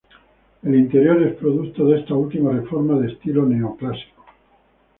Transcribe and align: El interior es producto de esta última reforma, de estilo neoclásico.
El 0.63 0.73
interior 0.73 1.21
es 1.21 1.35
producto 1.35 1.85
de 1.85 1.99
esta 1.99 2.15
última 2.15 2.51
reforma, 2.53 2.97
de 2.99 3.13
estilo 3.13 3.45
neoclásico. 3.45 4.23